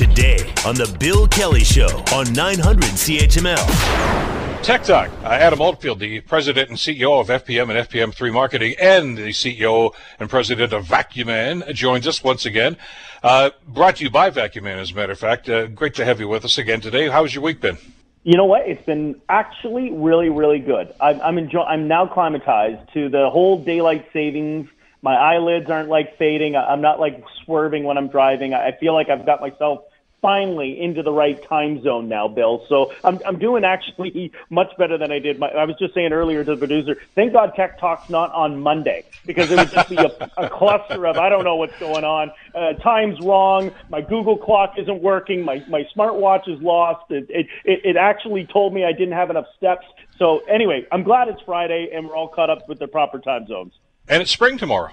[0.00, 4.62] today on The Bill Kelly Show on 900 CHML.
[4.62, 5.10] Tech Talk.
[5.22, 9.92] Uh, Adam Oldfield, the president and CEO of FPM and FPM3 Marketing, and the CEO
[10.18, 12.78] and president of Vacuuman, joins us once again.
[13.22, 15.50] Uh, brought to you by Vacuuman, as a matter of fact.
[15.50, 17.10] Uh, great to have you with us again today.
[17.10, 17.76] How's your week been?
[18.22, 18.66] You know what?
[18.66, 20.94] It's been actually really, really good.
[20.98, 24.66] I'm I'm, enjoy- I'm now climatized to the whole daylight savings
[25.02, 26.56] my eyelids aren't like fading.
[26.56, 28.52] I'm not like swerving when I'm driving.
[28.52, 29.84] I feel like I've got myself
[30.20, 32.64] finally into the right time zone now, Bill.
[32.68, 35.38] So I'm I'm doing actually much better than I did.
[35.38, 38.60] My, I was just saying earlier to the producer, thank God Tech Talk's not on
[38.60, 42.04] Monday because it would just be a, a cluster of I don't know what's going
[42.04, 42.30] on.
[42.54, 43.72] Uh, time's wrong.
[43.88, 45.44] My Google clock isn't working.
[45.44, 47.10] My my smartwatch is lost.
[47.10, 49.86] It, it it it actually told me I didn't have enough steps.
[50.18, 53.46] So anyway, I'm glad it's Friday and we're all caught up with the proper time
[53.46, 53.72] zones.
[54.08, 54.92] And it's spring tomorrow.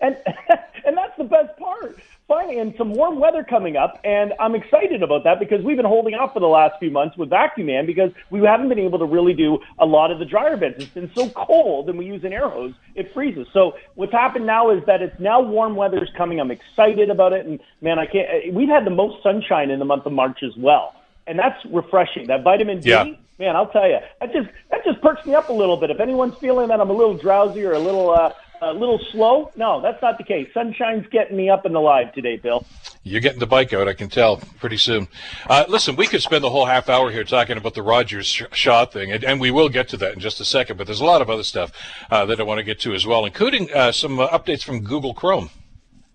[0.00, 0.16] And
[0.84, 1.98] and that's the best part.
[2.30, 5.84] Finally, and some warm weather coming up, and I'm excited about that because we've been
[5.84, 9.04] holding off for the last few months with Vacuuman because we haven't been able to
[9.04, 10.76] really do a lot of the dryer beds.
[10.78, 13.48] It's been so cold, and we use an air hose, it freezes.
[13.52, 16.38] So what's happened now is that it's now warm weather is coming.
[16.38, 18.54] I'm excited about it, and man, I can't.
[18.54, 20.94] We've had the most sunshine in the month of March as well,
[21.26, 22.28] and that's refreshing.
[22.28, 22.90] That vitamin D.
[22.90, 23.06] Yeah
[23.40, 25.90] man, I'll tell you, that just that just perks me up a little bit.
[25.90, 29.50] If anyone's feeling that I'm a little drowsy or a little uh, a little slow,
[29.56, 30.48] no, that's not the case.
[30.52, 32.66] Sunshine's getting me up and alive today, Bill.
[33.02, 35.08] You're getting the bike out, I can tell, pretty soon.
[35.48, 38.42] Uh, listen, we could spend the whole half hour here talking about the Rogers sh-
[38.52, 40.76] Shaw thing, and, and, we will get to that in just a second.
[40.76, 41.72] But there's a lot of other stuff
[42.10, 44.80] uh, that I want to get to as well, including uh, some uh, updates from
[44.84, 45.48] Google Chrome.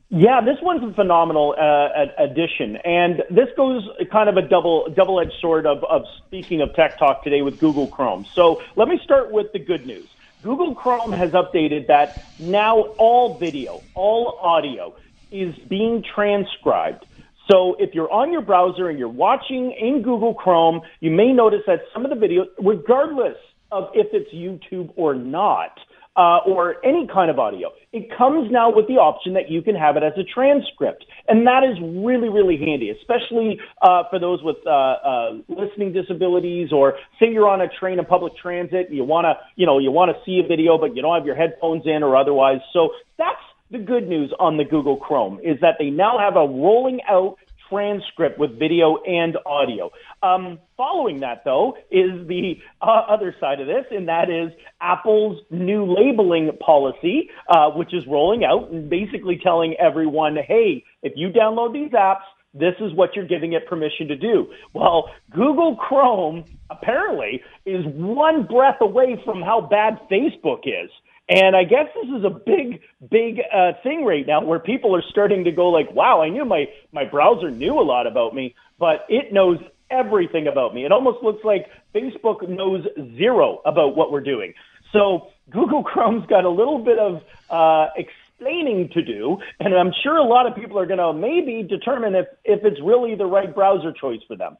[0.09, 5.33] Yeah, this one's a phenomenal uh, addition, and this goes kind of a double double-edged
[5.41, 8.25] sword of, of speaking of tech talk today with Google Chrome.
[8.33, 10.07] So let me start with the good news.
[10.45, 14.95] Google Chrome has updated that now all video, all audio
[15.31, 17.03] is being transcribed.
[17.49, 21.61] So if you're on your browser and you're watching in Google Chrome, you may notice
[21.65, 23.37] that some of the video, regardless
[23.71, 25.79] of if it's YouTube or not,
[26.15, 27.69] uh, or any kind of audio.
[27.91, 31.45] It comes now with the option that you can have it as a transcript, and
[31.47, 36.95] that is really, really handy, especially uh, for those with uh, uh, listening disabilities, or
[37.19, 39.91] say you're on a train in public transit, and you want to, you know, you
[39.91, 42.59] want to see a video, but you don't have your headphones in or otherwise.
[42.73, 46.47] So that's the good news on the Google Chrome is that they now have a
[46.47, 47.37] rolling out
[47.69, 49.91] transcript with video and audio.
[50.23, 55.41] Um, following that, though, is the uh, other side of this, and that is Apple's
[55.49, 61.29] new labeling policy, uh, which is rolling out and basically telling everyone, hey, if you
[61.29, 62.23] download these apps,
[62.53, 64.47] this is what you're giving it permission to do.
[64.73, 70.89] Well, Google Chrome apparently is one breath away from how bad Facebook is.
[71.27, 75.03] And I guess this is a big, big uh, thing right now where people are
[75.09, 78.53] starting to go like, wow, I knew my, my browser knew a lot about me,
[78.77, 79.57] but it knows
[79.89, 80.85] everything about me.
[80.85, 82.85] It almost looks like Facebook knows
[83.17, 84.53] zero about what we're doing.
[84.91, 90.17] So Google Chrome's got a little bit of uh, explaining to do, and I'm sure
[90.17, 93.53] a lot of people are going to maybe determine if, if it's really the right
[93.53, 94.57] browser choice for them.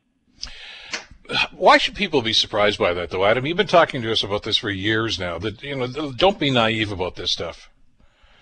[1.52, 3.46] Why should people be surprised by that, though, Adam?
[3.46, 5.38] You've been talking to us about this for years now.
[5.38, 7.70] That you know, don't be naive about this stuff.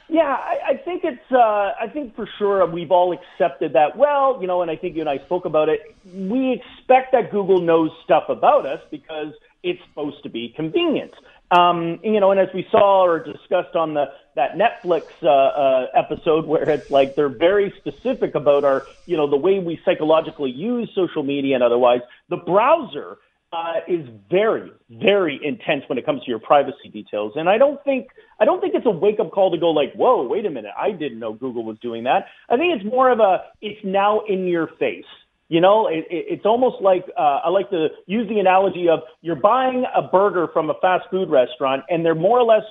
[0.09, 1.31] Yeah, I, I think it's.
[1.31, 3.97] Uh, I think for sure we've all accepted that.
[3.97, 5.95] Well, you know, and I think you and I spoke about it.
[6.13, 9.33] We expect that Google knows stuff about us because
[9.63, 11.13] it's supposed to be convenient.
[11.53, 14.06] Um, you know, and as we saw or discussed on the
[14.36, 19.30] that Netflix uh, uh, episode, where it's like they're very specific about our, you know,
[19.30, 22.00] the way we psychologically use social media and otherwise.
[22.30, 23.18] The browser
[23.52, 27.84] uh, is very, very intense when it comes to your privacy details, and I don't
[27.84, 28.08] think
[28.40, 30.72] I don't think it's a wake up call to go like, whoa, wait a minute,
[30.80, 32.25] I didn't know Google was doing that.
[32.50, 35.06] I think it's more of a it's now in your face.
[35.53, 39.02] You know, it, it, it's almost like uh, I like to use the analogy of
[39.22, 42.64] you're buying a burger from a fast food restaurant, and they're more or less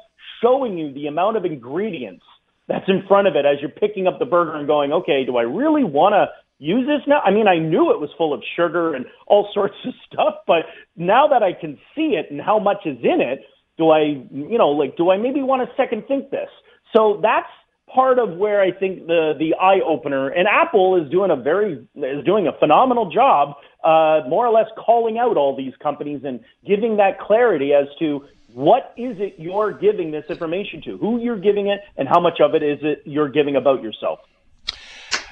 [0.43, 2.25] showing you the amount of ingredients
[2.67, 5.37] that's in front of it as you're picking up the burger and going, okay, do
[5.37, 6.27] I really want to
[6.59, 7.21] use this now?
[7.21, 10.67] I mean, I knew it was full of sugar and all sorts of stuff, but
[10.97, 13.43] now that I can see it and how much is in it,
[13.79, 16.51] do I, you know, like, do I maybe want to second think this?
[16.93, 17.47] So that's
[17.95, 21.87] part of where I think the the eye opener and Apple is doing a very
[21.97, 26.41] is doing a phenomenal job, uh, more or less calling out all these companies and
[26.67, 28.25] giving that clarity as to
[28.55, 32.41] what is it you're giving this information to, who you're giving it, and how much
[32.41, 34.19] of it is it you're giving about yourself.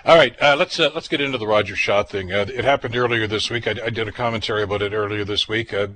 [0.02, 2.32] All right, uh, let's uh, let's get into the Rogers Shaw thing.
[2.32, 3.66] Uh, it happened earlier this week.
[3.66, 5.88] I, I, did a commentary about it earlier this week, uh,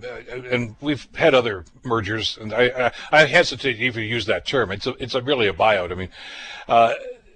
[0.50, 2.36] and we've had other mergers.
[2.38, 2.64] And I,
[3.12, 4.72] I, I hesitate to even use that term.
[4.72, 5.90] It's a, it's a really a buyout.
[5.90, 6.10] I mean,
[6.68, 6.92] uh,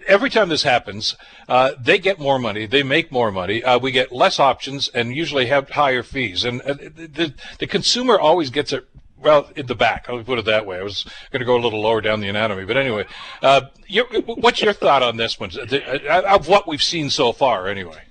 [0.07, 1.17] every time this happens,
[1.49, 5.17] uh, they get more money, they make more money, uh, we get less options, and
[5.17, 6.45] usually have higher fees.
[6.45, 8.87] And uh, the, the consumer always gets it
[9.23, 10.07] well, in the back.
[10.09, 10.79] I'll put it that way.
[10.79, 13.07] I was going to go a little lower down the anatomy, but anyway,
[13.43, 15.51] uh, your, what's your thought on this one?
[15.59, 18.03] Uh, of what we've seen so far, anyway.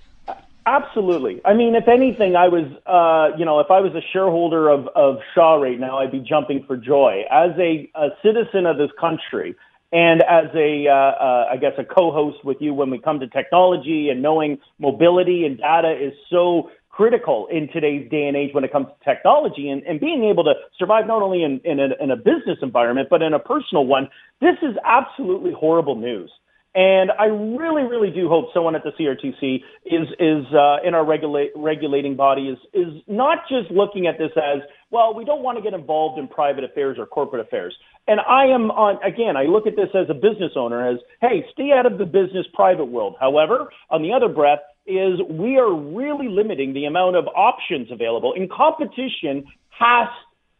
[0.65, 1.39] Absolutely.
[1.45, 4.87] I mean, if anything, I was, uh, you know, if I was a shareholder of,
[4.89, 7.23] of Shaw right now, I'd be jumping for joy.
[7.31, 9.55] As a, a citizen of this country,
[9.93, 13.27] and as a, uh, uh, I guess, a co-host with you when we come to
[13.27, 18.63] technology and knowing mobility and data is so critical in today's day and age when
[18.63, 21.89] it comes to technology and, and being able to survive not only in, in, a,
[22.03, 24.09] in a business environment, but in a personal one.
[24.41, 26.31] This is absolutely horrible news.
[26.73, 31.05] And I really, really do hope someone at the CRTC is is uh, in our
[31.05, 34.61] regulate, regulating body is is not just looking at this as
[34.91, 35.15] well.
[35.15, 37.75] We don't want to get involved in private affairs or corporate affairs.
[38.07, 39.35] And I am on again.
[39.35, 42.45] I look at this as a business owner as hey, stay out of the business
[42.53, 43.15] private world.
[43.19, 48.33] However, on the other breath, is we are really limiting the amount of options available,
[48.33, 50.07] and competition has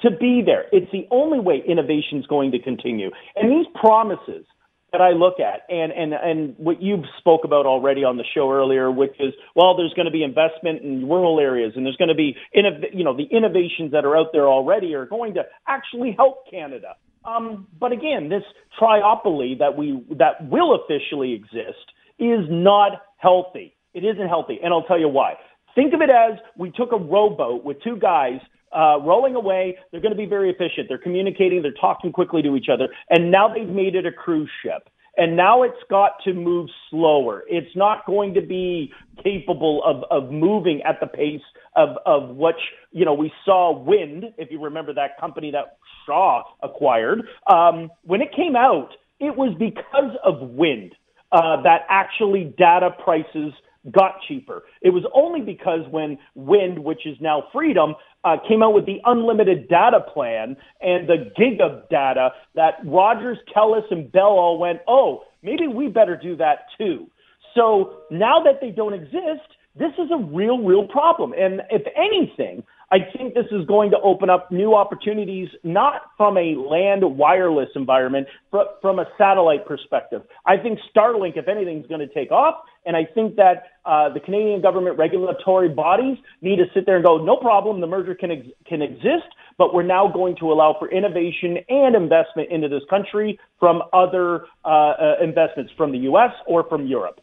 [0.01, 0.65] to be there.
[0.71, 3.09] It's the only way innovation is going to continue.
[3.35, 4.45] And these promises
[4.91, 8.51] that I look at, and and and what you spoke about already on the show
[8.51, 12.09] earlier, which is well, there's going to be investment in rural areas, and there's going
[12.09, 16.13] to be you know the innovations that are out there already are going to actually
[16.17, 16.95] help Canada.
[17.25, 18.43] Um, but again, this
[18.79, 23.76] triopoly that we that will officially exist is not healthy.
[23.97, 25.33] It isn't healthy, and I'll tell you why.
[25.73, 28.39] Think of it as we took a rowboat with two guys
[28.71, 29.75] uh, rolling away.
[29.91, 30.87] They're going to be very efficient.
[30.87, 31.63] They're communicating.
[31.63, 32.89] They're talking quickly to each other.
[33.09, 34.87] And now they've made it a cruise ship.
[35.17, 37.43] And now it's got to move slower.
[37.47, 41.41] It's not going to be capable of, of moving at the pace
[41.75, 42.53] of, of what,
[42.91, 47.23] you know, we saw Wind, if you remember that company that Shaw acquired.
[47.47, 48.89] Um, when it came out,
[49.19, 50.93] it was because of Wind
[51.31, 53.53] uh, that actually data prices
[53.91, 54.63] got cheaper.
[54.81, 58.99] It was only because when Wind, which is now Freedom, uh, came out with the
[59.05, 64.79] unlimited data plan and the gig of data that Rogers, Telus, and Bell all went,
[64.87, 67.09] oh, maybe we better do that too.
[67.55, 71.33] So now that they don't exist, this is a real, real problem.
[71.33, 76.37] And if anything, I think this is going to open up new opportunities, not from
[76.37, 80.21] a land wireless environment, but from a satellite perspective.
[80.45, 82.55] I think Starlink, if anything, is going to take off.
[82.85, 87.05] And I think that uh, the Canadian government regulatory bodies need to sit there and
[87.05, 90.73] go, no problem, the merger can, ex- can exist, but we're now going to allow
[90.79, 96.31] for innovation and investment into this country from other uh, uh, investments from the U.S.
[96.45, 97.19] or from Europe.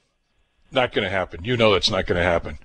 [0.70, 1.42] Not going to happen.
[1.44, 2.58] You know that's not going to happen.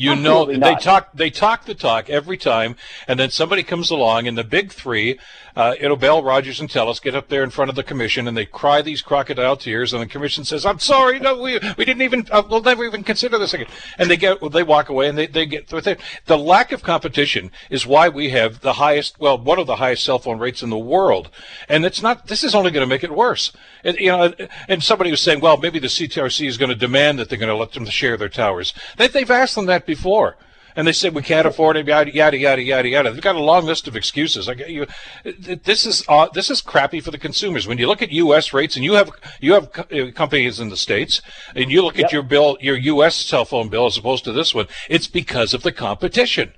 [0.00, 0.78] You Absolutely know, not.
[0.78, 2.76] they talk they talk the talk every time,
[3.06, 5.18] and then somebody comes along, and the big three,
[5.54, 8.34] uh, it'll Bell, Rogers, and Telus get up there in front of the commission, and
[8.34, 12.00] they cry these crocodile tears, and the commission says, "I'm sorry, no, we we didn't
[12.00, 13.66] even, uh, we'll never even consider this again."
[13.98, 15.68] And they get, well, they walk away, and they they get.
[15.68, 20.02] The lack of competition is why we have the highest, well, one of the highest
[20.02, 21.28] cell phone rates in the world,
[21.68, 22.28] and it's not.
[22.28, 23.52] This is only going to make it worse.
[23.84, 24.32] And, you know,
[24.68, 27.48] and somebody was saying, well, maybe the CTRC is going to demand that they're going
[27.48, 28.74] to let them share their towers.
[28.96, 30.36] They, they've asked them that before
[30.76, 33.12] and they said we can't afford it, yada yada yada yada yada.
[33.12, 34.48] They've got a long list of excuses.
[34.48, 34.86] I get you,
[35.24, 37.66] this is uh, this is crappy for the consumers.
[37.66, 38.52] When you look at U.S.
[38.52, 39.10] rates, and you have
[39.40, 41.22] you have uh, companies in the states,
[41.54, 42.06] and you look yep.
[42.06, 43.16] at your bill, your U.S.
[43.16, 46.52] cell phone bill as opposed to this one, it's because of the competition,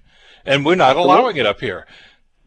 [0.45, 1.87] and we're not allowing it up here.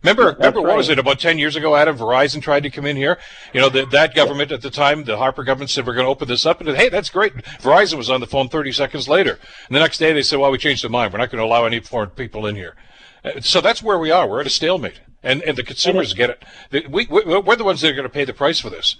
[0.05, 0.67] Remember, That's remember right.
[0.67, 1.75] what was it about ten years ago?
[1.75, 3.17] Adam Verizon tried to come in here.
[3.53, 6.12] You know, the, that government at the time, the Harper government said we're going to
[6.12, 7.33] open this up, and hey, that's great.
[7.33, 10.51] Verizon was on the phone thirty seconds later, and the next day they said, well,
[10.51, 11.12] we changed our mind.
[11.12, 12.75] We're not going to allow any foreign people in here.
[13.24, 14.29] Uh, so that's where we are.
[14.29, 16.91] We're at a stalemate, and and the consumers get it.
[16.91, 18.97] We, we, we're the ones that are going to pay the price for this.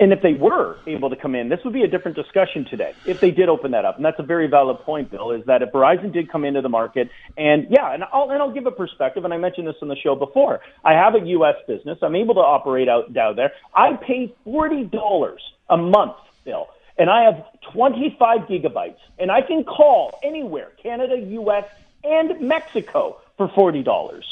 [0.00, 2.94] And if they were able to come in, this would be a different discussion today
[3.04, 3.96] if they did open that up.
[3.96, 6.70] And that's a very valid point, Bill, is that if Verizon did come into the
[6.70, 9.88] market and yeah, and I'll, and I'll give a perspective, and I mentioned this on
[9.88, 10.60] the show before.
[10.86, 11.56] I have a U.S.
[11.68, 11.98] business.
[12.00, 13.52] I'm able to operate out down there.
[13.74, 15.36] I pay $40
[15.68, 16.16] a month,
[16.46, 21.66] Bill, and I have 25 gigabytes, and I can call anywhere, Canada, U.S.,
[22.04, 24.22] and Mexico for $40.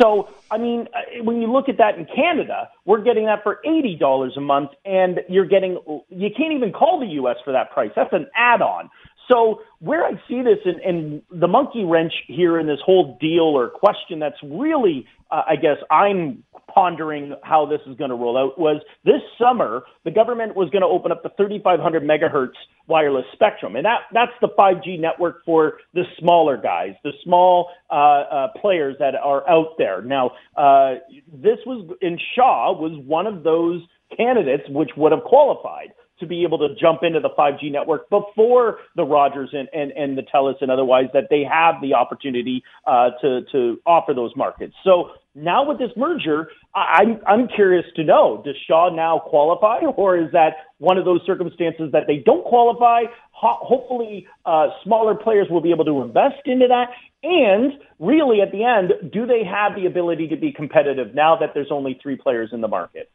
[0.00, 3.60] So, I mean, uh, when you look at that in Canada, we're getting that for
[3.66, 7.36] $80 a month, and you're getting, you can't even call the U.S.
[7.44, 7.90] for that price.
[7.96, 8.90] That's an add on.
[9.28, 13.42] So, where I see this and, and the monkey wrench here in this whole deal
[13.42, 18.36] or question that's really, uh, I guess, I'm pondering how this is going to roll
[18.36, 22.54] out was this summer the government was going to open up the 3500 megahertz
[22.86, 27.94] wireless spectrum, and that that's the 5G network for the smaller guys, the small uh,
[27.94, 30.02] uh, players that are out there.
[30.02, 30.96] Now, uh,
[31.32, 33.82] this was in Shaw was one of those
[34.16, 38.78] candidates which would have qualified to be able to jump into the 5G network before
[38.94, 43.10] the Rogers and, and, and the Telus and otherwise that they have the opportunity uh,
[43.20, 44.74] to, to offer those markets.
[44.84, 50.18] So now with this merger, I'm, I'm curious to know, does Shaw now qualify or
[50.18, 53.02] is that one of those circumstances that they don't qualify?
[53.32, 56.88] Ho- hopefully, uh, smaller players will be able to invest into that.
[57.22, 61.50] And really, at the end, do they have the ability to be competitive now that
[61.52, 63.10] there's only three players in the market?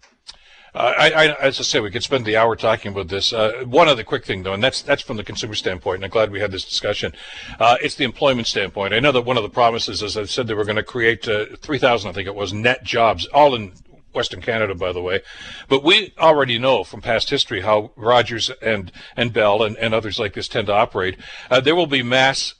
[0.73, 3.33] Uh, I, I, as I say, we could spend the hour talking about this.
[3.33, 6.11] Uh, one other quick thing, though, and that's that's from the consumer standpoint, and I'm
[6.11, 7.13] glad we had this discussion.
[7.59, 8.93] Uh, it's the employment standpoint.
[8.93, 11.27] I know that one of the promises, as I said, they were going to create
[11.27, 13.73] uh, 3,000, I think it was, net jobs, all in
[14.13, 15.21] Western Canada, by the way.
[15.67, 20.19] But we already know from past history how Rogers and, and Bell and, and others
[20.19, 21.17] like this tend to operate.
[21.49, 22.55] Uh, there will be mass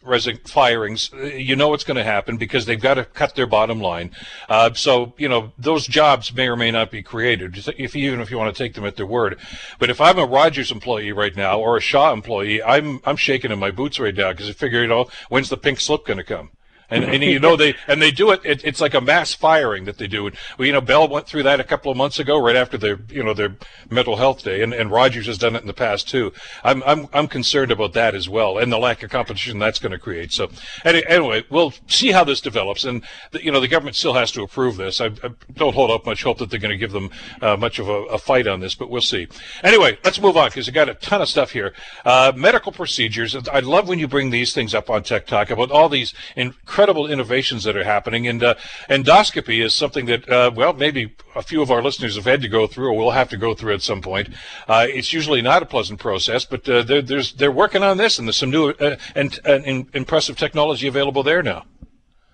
[0.46, 1.12] firings.
[1.13, 4.12] Uh, you know what's going to happen because they've got to cut their bottom line.
[4.50, 8.31] Uh, so, you know, those jobs may or may not be created, if even if
[8.31, 9.38] you want to take them at their word.
[9.79, 13.51] But if I'm a Rogers employee right now or a Shaw employee, I'm, I'm shaking
[13.51, 16.17] in my boots right now because I figure, you know, when's the pink slip going
[16.17, 16.51] to come?
[16.91, 19.86] And, and you know they and they do it, it, It's like a mass firing
[19.86, 20.29] that they do.
[20.57, 23.00] Well, you know, Bell went through that a couple of months ago, right after their
[23.10, 23.55] you know their
[23.89, 26.33] mental health day, and, and Rogers has done it in the past too.
[26.63, 29.93] I'm I'm I'm concerned about that as well, and the lack of competition that's going
[29.93, 30.33] to create.
[30.33, 30.51] So
[30.83, 34.43] anyway, we'll see how this develops, and the, you know the government still has to
[34.43, 35.00] approve this.
[35.00, 37.10] I, I don't hold up much hope that they're going to give them
[37.41, 39.27] uh, much of a, a, fight on this, but we'll see.
[39.63, 41.74] Anyway, let's move on because I got a ton of stuff here.
[42.05, 43.36] Uh, medical procedures.
[43.36, 46.80] I love when you bring these things up on Tech Talk about all these incredible
[46.89, 48.27] innovations that are happening.
[48.27, 48.55] And uh,
[48.89, 52.47] endoscopy is something that, uh, well, maybe a few of our listeners have had to
[52.47, 54.29] go through or will have to go through at some point.
[54.67, 58.19] Uh, it's usually not a pleasant process, but uh, they're, there's, they're working on this,
[58.19, 61.65] and there's some new uh, and, and impressive technology available there now.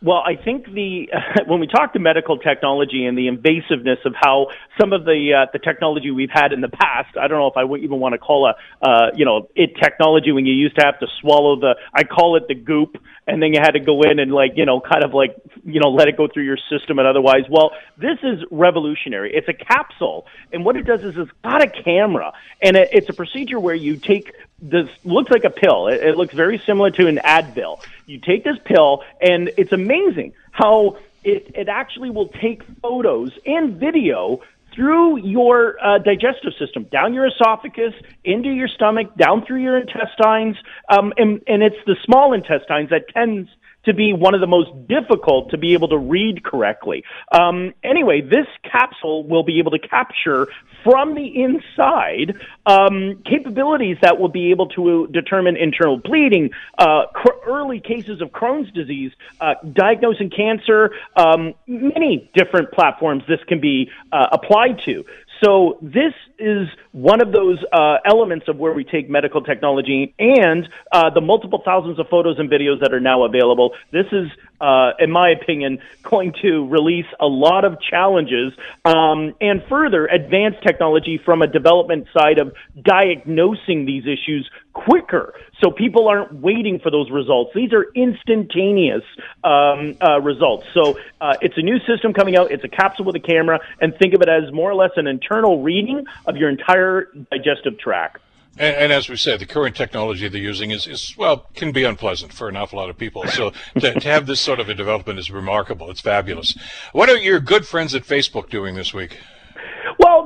[0.01, 1.09] Well, I think the
[1.47, 4.47] when we talk to medical technology and the invasiveness of how
[4.79, 7.57] some of the uh, the technology we've had in the past, I don't know if
[7.57, 10.77] I would even want to call a uh, you know it technology when you used
[10.77, 13.79] to have to swallow the I call it the goop and then you had to
[13.79, 15.35] go in and like you know kind of like
[15.65, 17.43] you know let it go through your system and otherwise.
[17.49, 19.33] Well, this is revolutionary.
[19.33, 23.09] It's a capsule, and what it does is it's got a camera, and it, it's
[23.09, 25.87] a procedure where you take this looks like a pill.
[25.87, 27.79] It, it looks very similar to an Advil.
[28.05, 33.75] You take this pill, and it's amazing how it, it actually will take photos and
[33.79, 34.41] video
[34.73, 40.55] through your uh, digestive system, down your esophagus, into your stomach, down through your intestines,
[40.89, 43.49] um, and, and it's the small intestines that tends
[43.87, 47.03] to be one of the most difficult to be able to read correctly.
[47.31, 50.47] Um, anyway, this capsule will be able to capture
[50.83, 57.39] from the inside um, capabilities that will be able to determine internal bleeding, uh, cr-
[57.45, 63.89] early cases of Crohn's disease, uh, diagnosing cancer, um, many different platforms this can be
[64.11, 65.03] uh, applied to.
[65.43, 70.67] So this is one of those uh, elements of where we take medical technology and
[70.91, 73.73] uh, the multiple thousands of photos and videos that are now available.
[73.91, 74.27] This is,
[74.59, 78.53] uh, in my opinion, going to release a lot of challenges
[78.85, 85.71] um, and further advanced technology from a development side of diagnosing these issues quicker so
[85.71, 87.51] people aren't waiting for those results.
[87.55, 89.03] These are instantaneous
[89.43, 90.67] um, uh, results.
[90.73, 92.51] So uh, it's a new system coming out.
[92.51, 95.07] It's a capsule with a camera, and think of it as more or less an
[95.07, 98.21] internal reading of your entire digestive tract.
[98.59, 101.83] And, and, as we said, the current technology they're using is, is, well, can be
[101.83, 103.25] unpleasant for an awful lot of people.
[103.27, 105.91] So to, to have this sort of a development is remarkable.
[105.91, 106.57] It's fabulous.
[106.91, 109.19] What are your good friends at Facebook doing this week?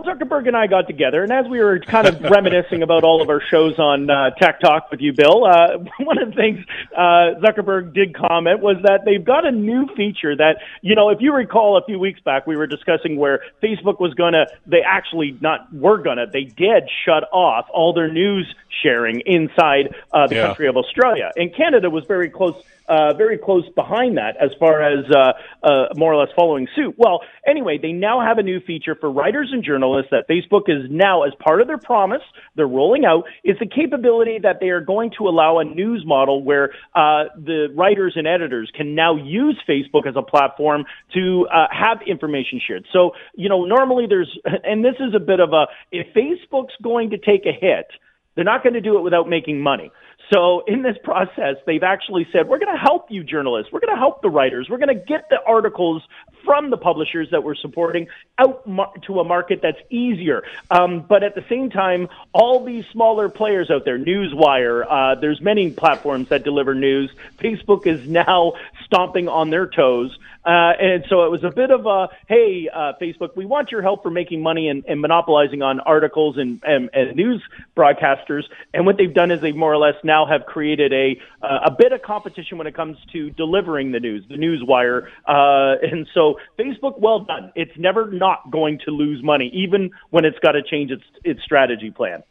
[0.02, 3.22] Well, Zuckerberg and I got together, and as we were kind of reminiscing about all
[3.22, 6.66] of our shows on uh, Tech Talk with you, Bill, uh, one of the things
[6.96, 11.22] uh, Zuckerberg did comment was that they've got a new feature that, you know, if
[11.22, 14.82] you recall a few weeks back, we were discussing where Facebook was going to, they
[14.82, 20.26] actually not were going to, they did shut off all their news sharing inside uh,
[20.28, 20.48] the yeah.
[20.48, 21.32] country of Australia.
[21.36, 22.56] And Canada was very close
[22.92, 25.32] uh, very close behind that as far as uh,
[25.64, 26.94] uh, more or less following suit.
[26.98, 30.90] Well, anyway, they now have a new feature for writers and journalists that Facebook is
[30.90, 32.22] now, as part of their promise,
[32.56, 36.44] they're rolling out, is the capability that they are going to allow a news model
[36.44, 40.84] where uh, the writers and editors can now use Facebook as a platform
[41.14, 42.86] to uh, have information shared.
[42.92, 47.12] So, you know, normally there's, and this is a bit of a, if Facebook's going
[47.12, 47.88] to take a hit,
[48.36, 49.92] they're not going to do it without making money.
[50.32, 53.72] So in this process, they've actually said, we're going to help you journalists.
[53.72, 54.70] We're going to help the writers.
[54.70, 56.04] We're going to get the articles
[56.46, 58.08] from the publishers that we're supporting
[58.38, 58.64] out
[59.04, 60.44] to a market that's easier.
[60.70, 65.42] Um, but at the same time, all these smaller players out there, Newswire, uh, there's
[65.42, 67.12] many platforms that deliver news.
[67.38, 68.54] Facebook is now
[68.86, 70.18] stomping on their toes.
[70.44, 73.82] Uh, and so it was a bit of a, hey, uh, Facebook, we want your
[73.82, 77.42] help for making money and, and monopolizing on articles and, and, and news
[77.78, 78.44] broadcasters.
[78.74, 81.72] And what they've done is they more or less now have created a, uh, a
[81.72, 85.10] bit of competition when it comes to delivering the news, the news wire.
[85.28, 87.52] Uh, and so Facebook, well done.
[87.56, 91.44] It's never not going to lose money, even when it's got to change its, its
[91.44, 92.24] strategy plan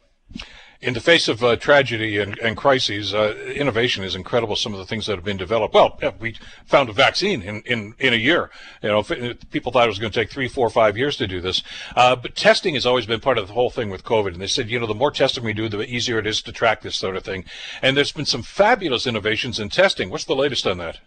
[0.81, 4.55] in the face of uh, tragedy and, and crises, uh, innovation is incredible.
[4.55, 5.75] Some of the things that have been developed.
[5.75, 6.35] Well, we
[6.65, 8.49] found a vaccine in, in, in a year.
[8.81, 9.03] You know,
[9.51, 11.61] people thought it was going to take three, four, five years to do this.
[11.95, 14.33] Uh, but testing has always been part of the whole thing with COVID.
[14.33, 16.51] And they said, you know, the more testing we do, the easier it is to
[16.51, 17.45] track this sort of thing.
[17.81, 20.09] And there's been some fabulous innovations in testing.
[20.09, 20.99] What's the latest on that?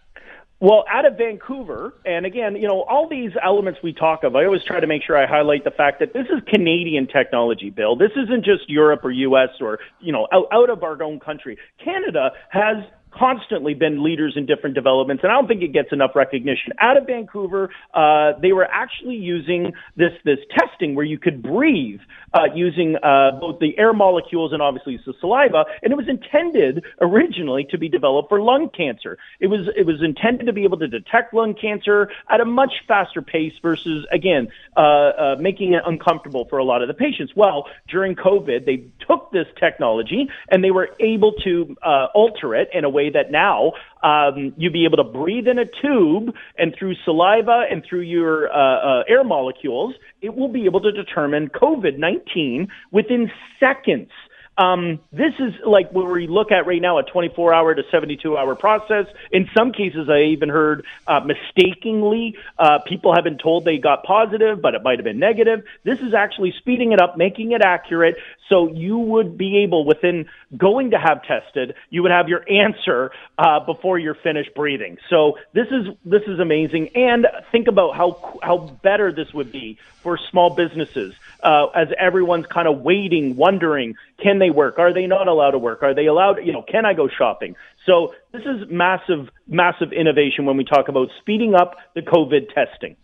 [0.61, 4.45] Well, out of Vancouver, and again, you know, all these elements we talk of, I
[4.45, 7.97] always try to make sure I highlight the fact that this is Canadian technology, Bill.
[7.97, 9.49] This isn't just Europe or U.S.
[9.59, 11.57] or, you know, out, out of our own country.
[11.83, 12.77] Canada has
[13.17, 16.73] constantly been leaders in different developments, and I don't think it gets enough recognition.
[16.79, 21.99] Out of Vancouver, uh, they were actually using this this testing where you could breathe
[22.33, 26.83] uh, using uh, both the air molecules and obviously the saliva, and it was intended
[27.01, 29.17] originally to be developed for lung cancer.
[29.39, 32.73] It was it was intended to be able to detect lung cancer at a much
[32.87, 37.33] faster pace versus again uh, uh, making it uncomfortable for a lot of the patients.
[37.35, 42.69] Well, during COVID, they took this technology and they were able to uh, alter it
[42.73, 46.33] in a way way that now um, you'd be able to breathe in a tube
[46.57, 50.91] and through saliva and through your uh, uh, air molecules, it will be able to
[50.91, 54.09] determine COVID 19 within seconds.
[54.57, 58.37] Um, this is like where we look at right now a 24 hour to 72
[58.37, 59.07] hour process.
[59.31, 64.03] In some cases, I even heard uh, mistakenly uh, people have been told they got
[64.03, 65.63] positive, but it might have been negative.
[65.83, 68.15] This is actually speeding it up, making it accurate.
[68.49, 73.11] So you would be able, within going to have tested, you would have your answer
[73.37, 74.97] uh, before you're finished breathing.
[75.09, 76.89] So this is this is amazing.
[76.95, 82.45] And think about how how better this would be for small businesses uh, as everyone's
[82.45, 84.79] kind of waiting, wondering, can they work?
[84.79, 85.83] Are they not allowed to work?
[85.83, 86.45] Are they allowed?
[86.45, 87.55] You know, can I go shopping?
[87.85, 92.95] So this is massive, massive innovation when we talk about speeding up the COVID testing.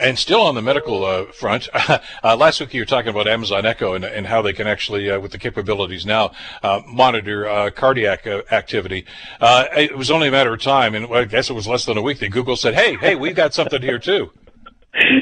[0.00, 1.98] And still on the medical uh, front, uh,
[2.36, 5.20] last week you were talking about Amazon Echo and, and how they can actually, uh,
[5.20, 9.04] with the capabilities now, uh, monitor uh, cardiac uh, activity.
[9.42, 12.02] it was only a matter of time, and I guess it was less than a
[12.02, 14.32] week that Google said, "Hey, hey, we've got something here too."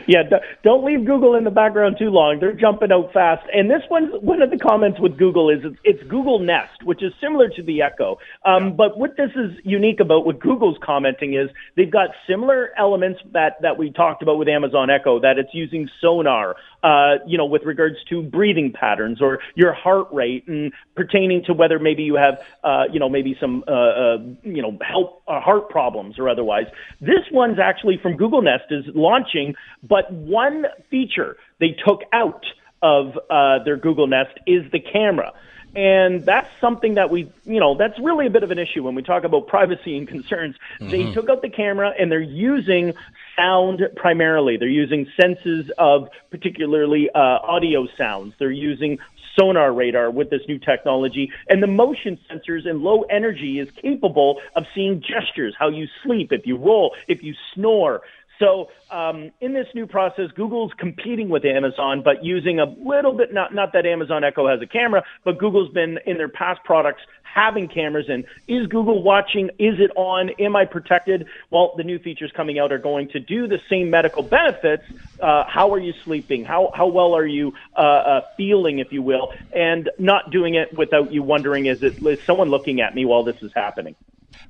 [0.09, 0.23] Yeah,
[0.65, 2.39] don't leave Google in the background too long.
[2.41, 3.47] They're jumping out fast.
[3.55, 7.05] And this one, one of the comments with Google is it's, it's Google Nest, which
[7.05, 8.19] is similar to the Echo.
[8.45, 8.71] Um, yeah.
[8.71, 13.63] But what this is unique about what Google's commenting is they've got similar elements that
[13.63, 15.21] that we talked about with Amazon Echo.
[15.21, 20.09] That it's using sonar, uh, you know, with regards to breathing patterns or your heart
[20.13, 24.19] rate, and pertaining to whether maybe you have, uh, you know, maybe some, uh, uh,
[24.43, 26.67] you know, help uh, heart problems or otherwise.
[27.01, 32.45] This one's actually from Google Nest is launching but one feature they took out
[32.83, 35.33] of uh, their Google Nest is the camera.
[35.75, 38.97] And that's something that we, you know, that's really a bit of an issue when
[38.97, 40.57] we talk about privacy and concerns.
[40.81, 40.91] Mm-hmm.
[40.91, 42.95] They took out the camera and they're using
[43.37, 44.57] sound primarily.
[44.57, 48.35] They're using senses of particularly uh, audio sounds.
[48.39, 48.99] They're using
[49.39, 51.33] sonar radar with this new technology.
[51.49, 56.33] And the motion sensors and low energy is capable of seeing gestures, how you sleep,
[56.33, 58.03] if you roll, if you snore.
[58.41, 63.33] So um, in this new process, Google's competing with Amazon, but using a little bit
[63.35, 67.03] not not that Amazon Echo has a camera, but Google's been in their past products
[67.23, 68.25] having cameras in.
[68.49, 69.51] Is Google watching?
[69.59, 70.31] Is it on?
[70.41, 71.27] Am I protected?
[71.51, 74.85] Well, the new features coming out are going to do the same medical benefits.
[75.21, 76.45] Uh, how are you sleeping?
[76.45, 80.77] How how well are you uh, uh, feeling, if you will, and not doing it
[80.77, 83.95] without you wondering is it is someone looking at me while this is happening?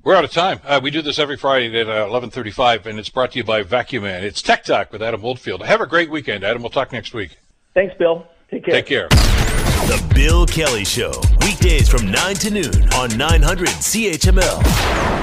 [0.03, 0.61] We're out of time.
[0.65, 3.63] Uh, we do this every Friday at uh, 11:35, and it's brought to you by
[3.63, 4.25] Vacuum Man.
[4.25, 5.63] It's Tech Talk with Adam Oldfield.
[5.65, 6.63] Have a great weekend, Adam.
[6.63, 7.39] We'll talk next week.
[7.75, 8.27] Thanks, Bill.
[8.51, 8.75] Take care.
[8.75, 9.09] Take care.
[9.09, 15.20] The Bill Kelly Show, weekdays from 9 to noon on 900 CHML.